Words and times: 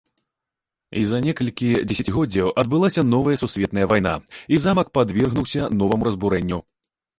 І 1.01 1.03
за 1.09 1.19
некалькі 1.25 1.69
дзесяцігоддзяў 1.91 2.49
адбылася 2.63 3.05
новая 3.13 3.37
сусветная 3.43 3.85
вайна, 3.93 4.15
і 4.57 4.61
замак 4.67 4.93
падвергнуўся 4.99 5.71
новаму 5.85 6.03
разбурэнню. 6.11 6.59